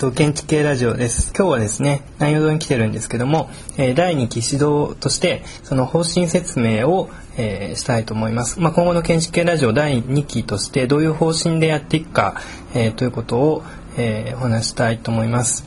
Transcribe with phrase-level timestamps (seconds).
[0.00, 1.34] と、建築系ラジオです。
[1.36, 8.60] 今日はですね、南陽堂に来てるんですけども、えー第2期指導として、その方針説明を、えーしたいと思います。
[8.60, 12.40] まあ、今後の建築系ラジオ第2期として、どういう方針でやっていくか、
[12.74, 13.62] えーということを、
[13.98, 15.66] えお話したいと思います。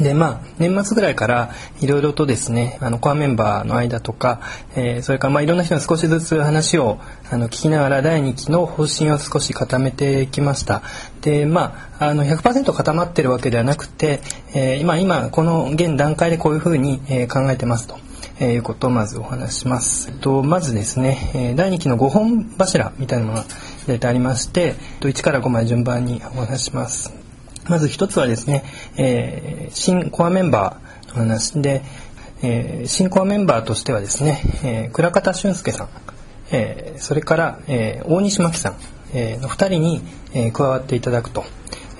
[0.00, 4.40] で、まあ、年末ぐらいから、いろいろとですね、あの、コアメンバーの間とか、
[4.74, 6.98] えーそれから、まあ、いろんな人に少しずつ話を、
[7.30, 10.82] あの、聞きながら、第2期の方針を少し固めてきました。
[11.22, 14.20] で、まあ、あの、100%固まってるわけではなくて、
[14.54, 17.98] えー今、今、この現段階でこういうふうに、え考えてますと。
[18.38, 20.12] えーいうことをまずお話します。
[20.12, 23.46] と、まずですね、え第2期の5本柱みたいなものが
[23.86, 27.26] 出てありまして、と1から5まで順番にお話します。
[27.68, 28.62] まず一つはですね、
[28.98, 31.82] えー新コアメンバーの話で、
[32.42, 35.88] えー新コアメンバーとしてはですね、えー倉方俊介さん、
[36.50, 38.76] えーそれから、えー大西真紀さん、
[39.12, 40.02] えーの2人に、
[40.34, 41.44] えー加わっていただくと、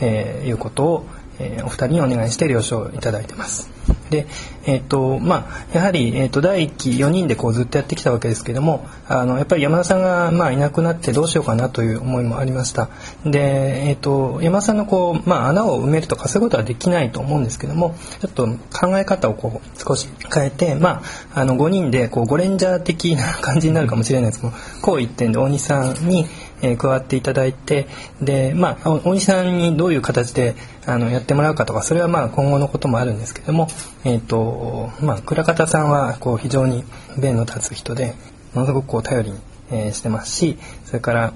[0.01, 1.07] えーいうことを、
[1.39, 3.76] えーお二人にお願いして了承いただいてます。
[4.11, 4.27] で、
[4.65, 12.89] えっ、と、まあ、やはり、えっ、と、第1期4人でこうずっとやってきたわけですけども、あの、やっぱり山田さんが、まあ、いなくなってどうしようかなという思いもありました。
[13.25, 21.03] で、えっ、と、山田さんのこう、まあ、穴を埋めるとかそういうことはできないと思うんですけども、ちょっと考え方をこう、少し変えて、ま
[21.35, 26.27] あ、あの、5人で、こう、ゴレンジャー的な感じになるかもしれないですけども、こう一点で大西さんに、
[26.67, 27.87] え加わっていただいて
[28.21, 30.55] で、まあ、大西さんにどういう形で
[30.87, 33.69] あのやってもらうかとかそれはまあ今後のこともあるんですけども、
[34.05, 36.85] えーとまあ、倉方さんはこう非常に
[37.19, 38.15] 弁の立つ人で
[38.55, 39.39] ものすごくこう頼りに、
[39.71, 41.33] えしてますしそれから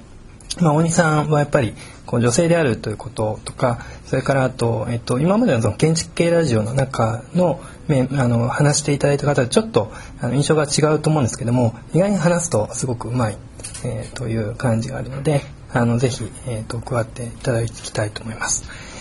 [0.58, 1.74] まあ、大西さんはやっぱり
[2.06, 13.38] こう女性であるということとかそれからあと、えっと、今までのその建築系ラジオの中のめあの話していただいた方はちょっとあの印象が違うと思うんですけども意外に話すとすごくうまい、
[13.84, 18.99] えーという感じがあるのであのぜひ、えー、と加わっていただきたいと思います。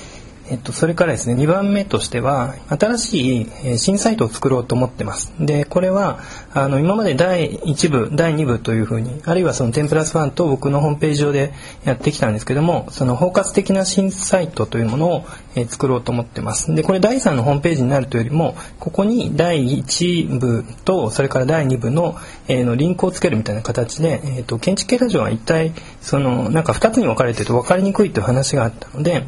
[0.50, 5.32] えっと、それからですね、2番目としては、新しい新サイトを作ろうと思ってます。
[5.40, 6.20] で、これは、
[6.54, 11.54] あの、今まで第1部、第2部というふうに、あるいはその10プラス1と僕のホームページ上で
[11.86, 16.74] やってきたんですけども、その包括的な新サイトというものを、え作ろうと思ってます。
[16.76, 22.16] で、これ第3のホームページになるというよりも、ここに第1部と、それから第2部の、
[22.48, 29.26] えーのリンクをつけるみたいな形で、えっ、と、建築系ラジオは一体、その、なんか2つに分かれてると分かりにくいという話があったので、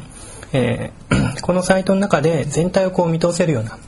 [0.52, 3.78] えー このサイトの中で全体をこう見通せるような、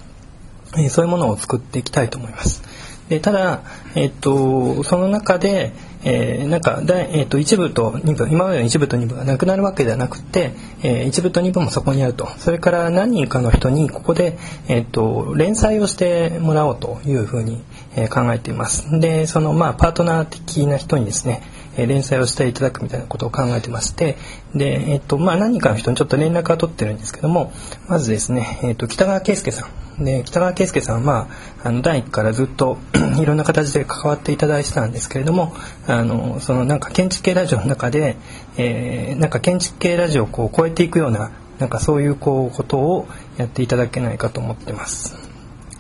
[0.77, 2.63] えーそういうものを作っていきたいと思います。
[3.09, 3.63] でただ、
[3.95, 5.73] えっとその中で、
[6.05, 14.39] えーなんか第、えっと1部と2部今までの1部と2部がなくなるわけではなくて、え1部と2部もそこにあるとそれから何人かの人にここで、
[14.69, 17.63] えっと連載をしてもらおうというふうに、
[17.95, 18.99] えー考えています。
[19.01, 21.43] でその、まあ、パートナー的な人にですね
[21.77, 24.17] え連載をしていただくみたいなことを考えてまして
[24.55, 27.53] で、えっとまあ、何人かの人にちょっと連絡は取ってるんですけども
[27.89, 29.67] まずですね、えっと北川圭介さ
[29.99, 31.29] んで北川圭介さんは
[31.63, 32.79] あの第1からずっと
[33.21, 35.55] いろんな形で関わっていただいてたんですけれども
[35.87, 38.17] あのそのなんか建築系ラジオの中で、
[38.57, 45.17] えーなんか建築系ラジオをこう超えていくようななんかそういうこうことをやっていただけないかと思ってます。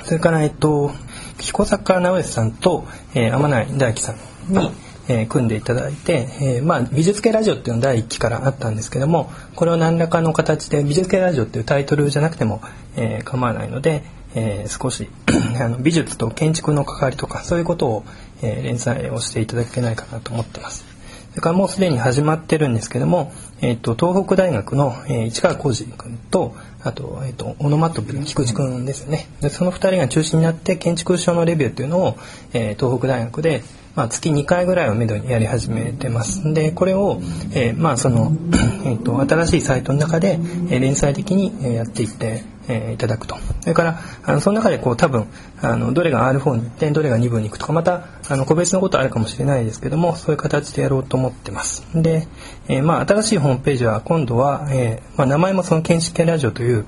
[0.04, 0.92] それから、えっと、
[1.40, 4.16] 彦坂直康さんと、えー、天内大樹さん
[4.52, 4.70] に、
[5.08, 12.62] えー組んでいただいて、えーまあ、美術系ラジオっていうのは第1期からあったんですけども、これを何らかの形で美術系ラジオっていうタイトルじゃなくても、
[12.96, 14.04] えー構わないので、
[14.34, 15.08] えー少し
[15.60, 18.04] あの美術と建築の関わりとか、そういうことを、
[18.42, 20.84] えー連載をしていただけないかなと思ってます。
[21.30, 32.16] それからもうすでに始まってるんですけども、えっと東北大学の、えー市川浩二君とあと,、えっとオノマトペ菊池君ですよねでその2人が中心になって建築書のレビューというのを、
[32.52, 33.64] えー東北大学で、
[33.96, 36.52] まあ、月2回ぐらいをめどにやり始めてます。
[36.52, 37.20] でこれを、
[37.52, 38.32] えーまあその
[38.84, 40.38] えっと新しいサイトの中で、
[40.70, 43.36] え連載的にやっていってえーいただくと。
[43.60, 45.26] それからあのその中でこう多分
[45.62, 51.86] あのどれが R4 に行ってどれが2部に行くとかまたあの個別のことあるかもしれないですけどもそういう形でやろうと思ってます。
[51.94, 52.26] で、
[52.68, 56.84] えーまあ、新しいホームページは今度は、えーまあ、名前もその建築系ラジオという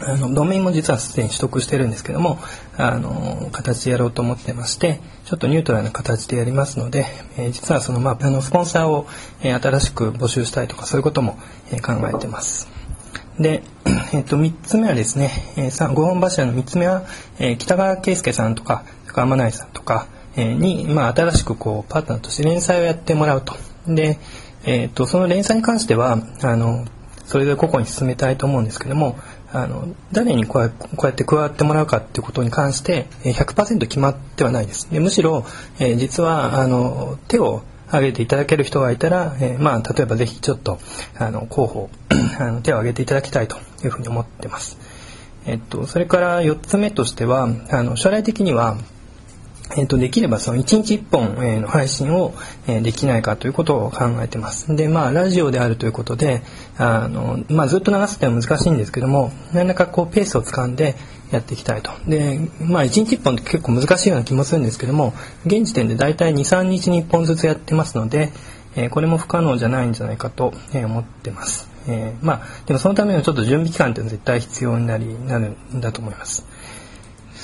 [0.00, 2.38] あのドメインも実はすでに取得してるんですけども
[2.76, 7.06] あの形でやろうと思ってましてちょっとニュートラルな形でやりますので、
[7.36, 9.06] えー実はその、まあ、あのスポンサーを、
[9.42, 11.38] えー新しく募集したいとかそういうことも、
[11.70, 12.68] えー考えてます。
[13.38, 13.62] で、
[14.14, 17.04] えっと、3つ目はですね、えー、5本柱の3つ目は、
[17.38, 20.06] えー北川圭介さんとか、それから天内さんとか、
[20.36, 23.54] えーに、まあ、新しくこう、パートナーとして連載をやってもらうと。
[23.86, 24.18] で、
[24.64, 26.86] えっと、その連載に関しては、あの、
[27.26, 29.18] それぞれ個々に進めたいと思うんですけども、
[29.52, 34.90] あの、誰にこうやって加わってもらうかっていうことに関して、100%決まってはないです。
[34.90, 35.46] でむしろ、
[35.78, 40.78] えー実は、あの、手を挙げていただける人がいたら、えー、まあ例えばぜひちょっと
[41.16, 41.90] あの候補
[42.38, 44.78] あの手を挙げていただきたいというふうに思ってます。
[45.46, 48.76] えっと、それから4つ目としてはあの将来的には
[49.76, 52.34] えっ、と、できればその1日1本、えー、の配信を、
[52.66, 54.74] えー、できないかということを考えてます。
[54.74, 56.42] で、まあ、ラジオであるということで、
[56.78, 60.94] あの、まあ、ずっと流すってのは難しいんですけども、何らかこう、ペースをつかんで
[61.32, 61.90] やっていきたいと。
[62.06, 65.12] で、まあ、1日1本って結構難しいような気もするんですけども、
[65.44, 68.30] 現時点で大体2、3日に1本ずつやってますので、
[68.76, 71.68] えー、これも不可能じゃないんじゃないかと、思ってます。
[71.88, 76.46] えまあ、でもそのためのちょっと準備期間っていうのは絶対必要になり、なるんだと思います。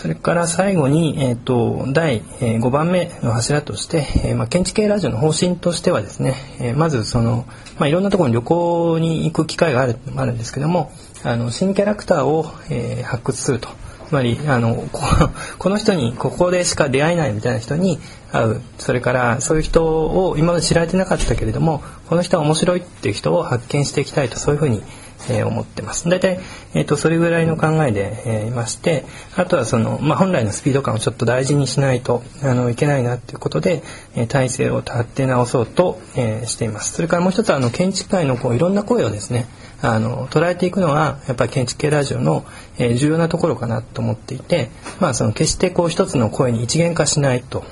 [0.04, 7.46] それから最後に、えーと、第5番目の柱として、えー、まあ、建築系ラジオの方針としてはですね、えー、まずその、
[7.78, 10.92] まあ、いろんなところに旅行に行く機会があるあるんですけども
[11.22, 13.70] あの新キャラクターを、えー、発掘すると。
[14.06, 15.00] つまりあのこ
[15.58, 17.98] この人にここでしか出会えないみたいな人に
[18.30, 18.60] 会う。
[18.76, 24.38] それからそういう人を今まで知られてなかったけれどもこの人は面白いっていう人を発見していきたいと。
[24.38, 24.82] そういうふうに
[25.28, 26.08] え、思ってます。
[26.08, 26.38] 大体、
[26.74, 29.04] え、ー、と、それぐらいの考えで、えー、いまして、
[29.36, 33.82] あとはその、まあ、本来のスピード感をちょっと大事にしないと、あの、いけないなっていうことで、
[34.16, 36.92] え体制を立て直そうと、えしています。
[36.92, 39.46] それからもう一つ、あの、建築界のこう、いろんな声をですね、
[39.80, 42.44] あの、捉えていくのは、やっぱり建築系ラジオの、
[42.78, 44.70] え重要なところかなと思っていて、
[45.00, 47.64] まあ、その、決してこう、一つの声に一元化しないと、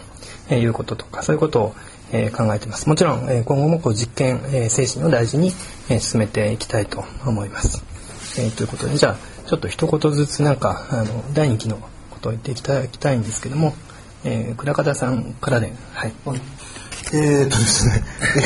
[0.51, 1.75] いうこととか、そういうことを、
[2.13, 2.89] え考えています。
[2.89, 5.53] もちろん、え今後もこう実験、え精神を大事に、
[5.89, 7.83] え進めていきたいと思います。
[8.39, 11.77] えということで、じゃあ、ちょっと一言ずつなんか、あの、第2期の
[12.11, 13.75] ことを言っていただきたいんですけども、
[14.25, 16.13] えー、倉方さんからで、はい。
[17.15, 18.05] えー、とですね、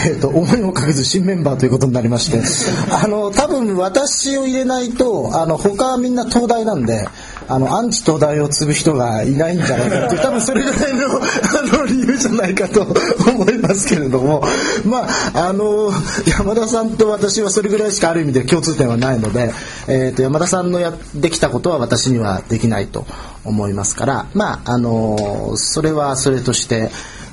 [0.09, 2.43] えー、と、思いもかけず新メンバーということになりまして、
[2.91, 7.07] あの、多分私を入れないと、あの、他はみんな東大なんで、
[7.49, 14.43] あの、アンチ東大を継ぐ人がいないんじゃないかっていう、多分それぐらいの、あの、理由じゃないかと思いますけれども、
[14.85, 15.91] まあ、あの、
[16.27, 19.53] 山田さんと私はそれぐらいしかある意味で共通点はないので、
[19.89, 23.07] えー、と、山田さんのやできたことは私にはできないと
[23.45, 26.91] 思いますから、まあ、あの、それはそれとして、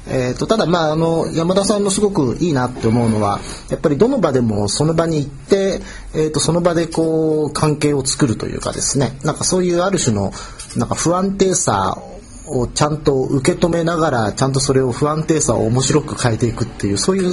[0.08, 3.40] えーと、ただ、まあ、あの山田さんのすごくいいなって思うのは
[3.70, 5.82] やっぱりどの場でもその場に行って、
[6.14, 10.34] えーと、その場でこう関係を作るというかですねなんかそういうある種の
[10.76, 11.98] なんか不安定さ
[12.46, 17.26] をちゃんと受け止めながらちゃんとそれを不安定さを面白く変えていくっていうそうい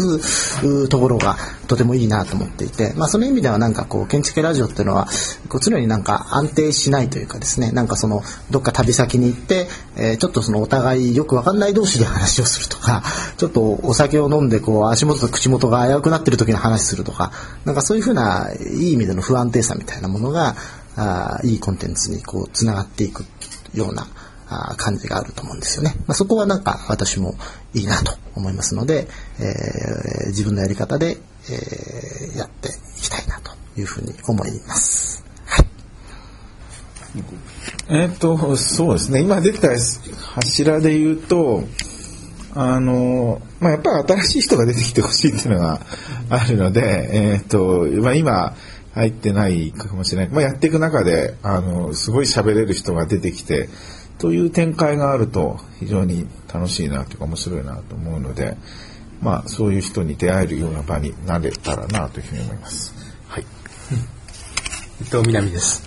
[0.85, 1.37] うところが
[1.67, 5.09] とてもいいなと思っていて、まあ、その意味ではなんかこう建築ラジオっていうのは
[5.49, 9.67] こう常になんか安定しないというかですねなんかそのどっか旅先に行って、
[9.97, 13.03] えー、ちょっとそのお互いよくわかんない同士で話をするとか
[13.37, 17.33] ちょっとお酒を飲んでこう足元と口元が危うくなってる時に話するとか
[17.65, 20.55] なんかそういうふうないい意味での不安定さみたいなものが
[20.97, 23.25] あいいコンテンツにこうつながっていく
[23.75, 24.07] ような
[24.77, 25.95] 感じがあると思うんですよね。
[26.07, 27.35] まあ、そこはなんか私も
[27.75, 29.07] いいなと思いますので、
[29.39, 31.19] えー、自分のやり方で、
[31.51, 35.25] えー、やっていきたいなというふうに思います。
[35.47, 35.67] はい。
[37.89, 39.21] えっと、そうですね。
[39.21, 39.69] 今できた
[40.35, 41.65] 柱で言うと、
[42.55, 45.81] あの、まあ、やっぱり新しい人が出てきてほしいっていうのが
[46.29, 48.57] あるので、えっと、まあ、今、
[48.93, 50.35] 入ってないかもしれない。
[50.35, 53.69] まあ、やっていく中で、あの、すごい喋れる人が出てきて、
[54.21, 58.57] という展開があると非常に楽しいなというか面白いなと思うので、
[59.23, 62.95] まあ、そういう人に出会えるような場になれたらなというふうに思います。
[63.29, 63.45] はい。
[65.01, 65.83] 伊藤みなみです。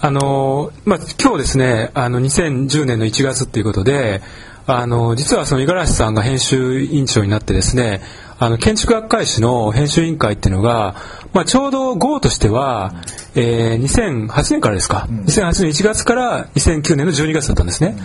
[0.00, 4.22] あの、まあ、今日ですね、あの、2010年の1月ということで、
[4.66, 8.02] あの、実はその五十嵐さんが編集委員長になってですね、
[8.38, 10.94] あの、建築学会誌の編集委員会っていうのが、
[11.32, 12.94] まあ、ちょうど号としては、
[13.36, 17.96] えー、2008年からですか、うん、2008年1月から2009年の12月だったんですね。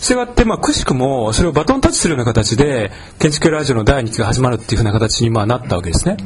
[0.00, 6.16] したがって、まあ、くしくも、それをバトンタッチするような形で、建築ラジオの第2期が始まるっていうふうな形に、まあ、なったわけですね。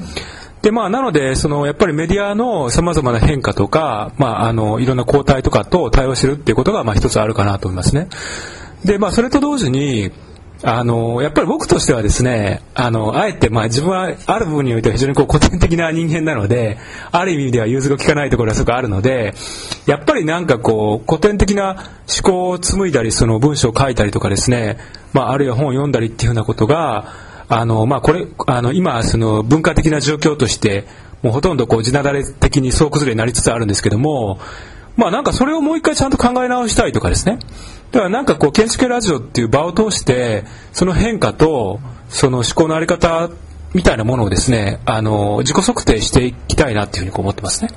[0.62, 8.09] で、まあ、なので、その、やっぱりメディアの様々な変化とか、まあ、あの、いろんな交代とかと対応してるっていうことが、まあ、一つあるかなと思いますね。
[8.85, 10.12] で、まあ、それと同時に、
[10.64, 16.78] あの、やっぱり僕としてはですね、あの、あえて、まあ自分はある部分においては非常にこう古典的な人間なので、
[17.11, 19.35] ある意味では融通が利かないところがすごくあるので、
[19.87, 24.78] やっぱりなんかこう、古典的な思考を紡いだり、その文章を書いたりとかですね、
[25.12, 27.12] まああるいは本を読んだりっていうようなことが、
[27.49, 30.87] あの、まあこれ、あの、今、その文化的な状況として、
[31.23, 34.38] もうほとんどこう、地なだれ的に総崩れになりつつあるんですけども、
[34.96, 37.38] まあなんかそれをもう一回ちゃんと考え直したいとかですね。
[37.90, 43.30] だからなんかこう建築ラジオっていう場を通してその変化とその思考のあり方
[43.75, 47.70] みたいなものをですねあの自己測定していきたいなっていうふうに思ってますね。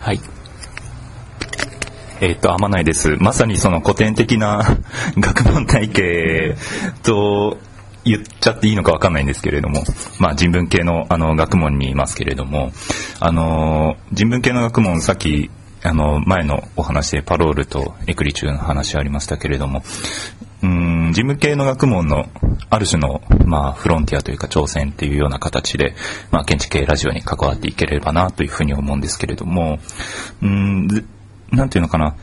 [0.00, 0.20] はい。
[2.20, 3.16] えっ、と、天内です。
[3.20, 4.62] まさにその古典的な
[5.18, 6.56] 学問体系
[7.02, 7.58] と
[8.04, 9.84] 言っちゃっていいのかわかんないんですけれども、
[10.18, 12.72] まあ人文系のあの学問にいますけれども、
[13.20, 15.50] あの、人文系の学問、さっき、
[15.86, 19.82] あの、前のお話でパロールとエクリチューの話ありましたけれども、
[20.62, 22.26] うん、事務系の学問の
[22.70, 25.94] ある種の、まあ、フロンティアというか挑戦っていうような形で、
[26.30, 29.78] まあ、建築系ラジオに関わっていければなというふうに思うんですけれども、
[30.42, 30.86] うん、
[31.52, 32.16] なんていうのかな、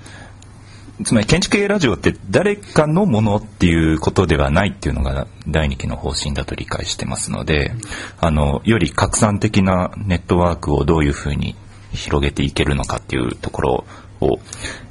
[1.04, 7.74] つまり建築系ラジオって誰かのものっていうことではないっていうのが第二期の方針だと理解してますので、
[8.20, 11.56] あの、より拡散的なネットワークをどういうふうに
[11.94, 13.86] 広げていけるのかっていうところ
[14.22, 14.40] を、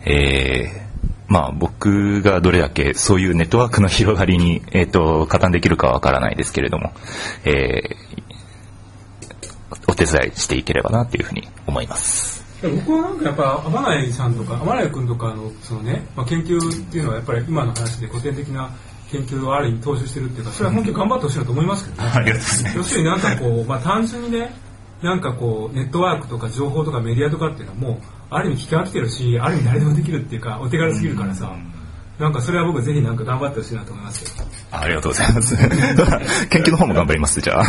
[0.04, 0.82] えー
[1.28, 6.92] まあ僕がどれだけそういうネットワークの広がりに、えっ、と、加担できるかはわからないですけれども、
[7.46, 8.22] えー
[9.88, 12.42] お手伝いしていければなというふうに思います。
[12.62, 18.70] 僕はなんかやっぱ天内さんとか天内君とかのそのね、まあ、研究っていうのはやっぱり今の話で古典的な
[19.10, 22.10] 研究をある意味踏襲してるっていうかそれは本当に頑張ってほしいなと思いますけどね。
[22.14, 22.76] ありがとうございます。
[22.76, 24.54] 要するになんかこう、まあ、単純にね
[25.02, 31.54] なんかこうネットワークとか情報とかメディアとかっていうのはもうある意味聞き飽きてるしある意味誰でもできるっていうかお手軽すぎるからさ、
[32.18, 34.46] なんかそれは僕ぜひなんか頑張ってほしいなと思いますよ。
[34.70, 35.56] ありがとうございます。
[36.48, 37.64] 研究の方も頑張ります、じゃあ。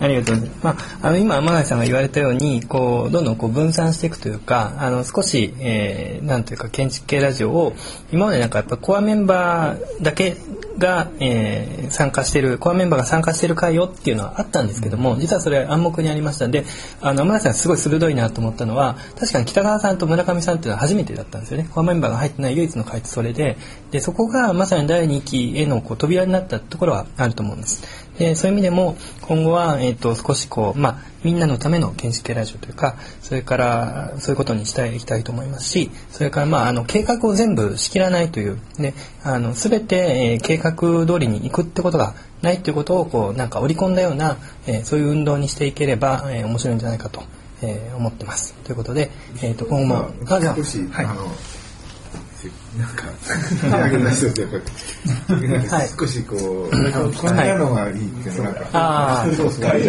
[0.00, 0.64] ありがとうございます。
[0.64, 7.74] まあ、あの今天内さんが言われたようにこうどんどんこう分散していくというかあの少し、えーなんというか建築系ラジオを
[8.12, 10.36] 今までなんかやっぱコアメンバーだけ
[10.78, 16.46] が、えー参加してるコアメンバーが参加してる会よっていうのはあったんですけども実はそれ暗黙にありました。
[16.46, 16.64] んで
[17.00, 21.68] あの天内さんすごい鋭いなと思ったのは確かに北川さんと村上さんっていうのは初めてだったんですよね。
[21.72, 23.56] コアメンバーが入ってない唯一の会ってそれで。
[23.90, 27.82] でそこがまさに第2期へのこう扉になったところはあると思うんです。
[28.18, 38.94] でそういう意味でも今後は、えー、と少しこう、まあ、みんなのための建築系ラジオというかそれからそういうことにしたいいきたいと思いますしそれから、まあ、あの計画を全部仕切らないという、ね、
[39.24, 40.72] あの全て、えー計画
[41.06, 47.22] 通りに行くってことがないということをこうなんか織り込んだような、えーそういう運動にしていければ、えー面白いんじゃないかと、
[47.62, 48.54] えー思ってます。
[48.64, 49.10] ということで、
[49.42, 49.94] えー、と今後も
[50.90, 51.57] はい
[52.78, 53.04] なんか、
[53.60, 56.76] 手挙げた人ってやっぱり、はい少しこう、こ
[57.32, 59.72] んなのがいいっていうのなんか、あーそうそう。
[59.76, 59.88] リス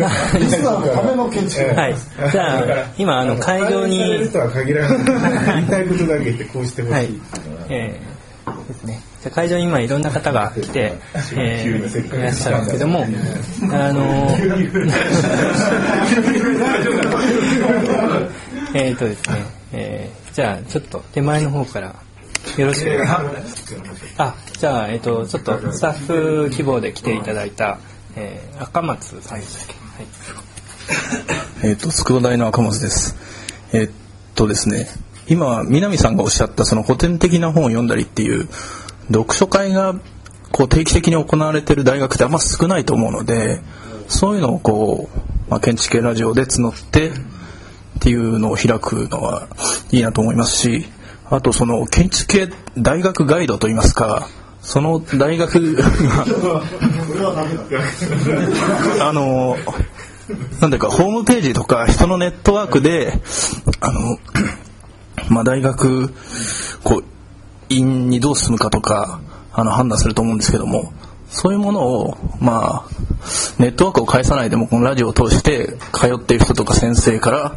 [0.63, 1.95] ナーのための建築はい、
[2.31, 4.97] じゃあ今あの会場にされるとは限らない。
[5.55, 7.65] 言いたいことだけ言ってこうしてほしいっていうのは。
[7.69, 8.19] えー
[8.67, 9.01] ですね。
[9.33, 10.93] 会場に今いろんな方が来て、
[11.35, 14.91] えーいらっしゃるんですけども、あのー
[18.73, 21.95] えっとですね、えーじゃあちょっと手前の方から
[22.59, 22.89] よろしく。
[24.17, 25.93] あ、じゃあえっ、とちょっとスタッ
[26.45, 27.79] フ希望で来ていただいた、
[28.15, 29.73] えー赤松さんでしたっけ？
[31.63, 31.71] はい。
[31.71, 33.15] えっ、と、筑波大の赤松です。
[33.71, 33.89] えっ
[34.35, 34.87] とですね、
[35.27, 38.49] 今、南さんがおっしゃったその古典的な本を読んだりっていう
[39.07, 39.95] 読書会が
[40.51, 43.61] こう定期的に行われている大学ってあんま少ないと思うので、
[44.07, 47.13] そういうのをこう、まあ、建築系ラジオで募ってっ
[48.01, 49.47] ていうのを開くのは
[49.91, 50.85] いいなと思いますし、
[51.29, 54.27] あとその建築系大学ガイドといいますか、
[54.61, 55.85] その大学が
[59.07, 59.57] あの、
[60.61, 63.19] なんだかホームページとか人のネットワークで、
[63.79, 64.17] あの、
[65.29, 66.13] まあ、大学、
[66.83, 67.03] こう、
[67.69, 69.21] 院にどう進むかとか、
[69.53, 70.93] あの、判断すると思うんですけども、
[71.29, 72.89] そういうものを、まあ、
[73.59, 77.55] ネットワークを返さないでも、このラジオを通して、通っている人とか先生から、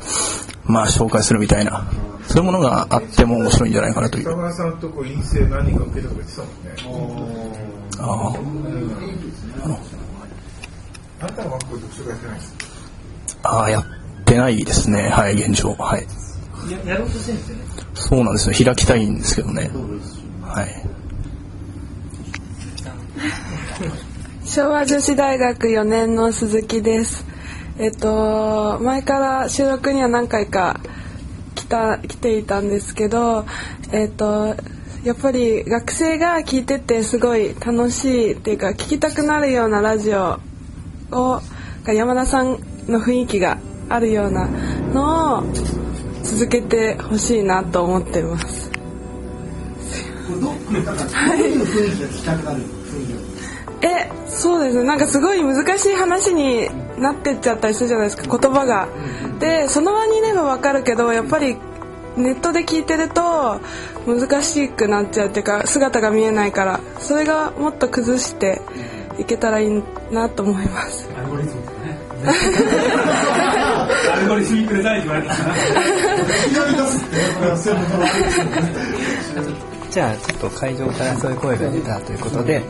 [0.64, 1.84] まあ、紹介するみたいな、
[2.26, 4.24] そういうものがあっても面白いんじゃないかなという。
[4.24, 6.72] 北川さんとこ陰性何人か受けたとか言ってたもんね。
[7.98, 8.32] あ
[11.20, 13.84] あんたの学校読書会やってないですあああ、やっ
[14.24, 15.08] てないですね。
[15.08, 15.74] はい、現状。
[15.74, 16.06] はい。
[16.86, 17.64] やろうとしてるんですよね。
[17.94, 18.64] そうなんですよ。
[18.66, 19.70] 開きたいんですけどね。
[20.42, 20.86] はい。
[24.44, 27.24] 昭和女子大学4年の鈴木です。
[27.78, 30.80] えっと前から収録には何回か
[31.54, 33.44] 来た来ていたんですけど、
[33.92, 34.54] えっと
[35.04, 40.38] やっぱり学生が聞いててすごい楽しいっていうか聞きたくなるようなラジオ
[41.10, 41.40] を
[41.84, 42.52] が山田さん
[42.86, 44.46] の雰囲気があるような
[44.92, 45.42] のを
[46.22, 48.70] 続けてほしいなと思っています。
[53.82, 56.68] えそうですねなんかすごい難しい話に
[57.00, 58.88] なってっちゃったりするじゃないですか言葉が。
[59.40, 61.56] でその場にいればわかるけどやっぱり
[62.16, 63.60] ネットで聞いてると
[64.06, 68.60] 難しくなっちゃうっていうか姿が見えないからそれがもっと崩して
[69.18, 71.08] いけたらいいなと思います。
[71.16, 71.98] アルゴリズムとかね。
[74.12, 75.34] アルゴリズミックデザインって言われた。
[79.92, 82.62] じゃあちょっと会場からそういう声が出たということで、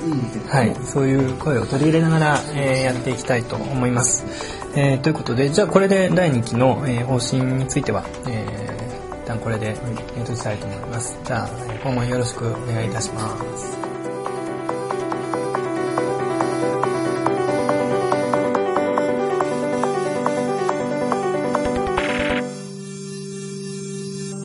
[0.49, 4.25] はい、そういう声を取り入れながら、えーやっていきたいと思います。
[4.75, 11.17] えーということでじゃあこれで第2期の、えー方針については、えー一旦これで、えー閉じたいと思います。
[11.25, 11.49] じゃあ
[11.85, 13.81] 今後よろしくお願いいたします。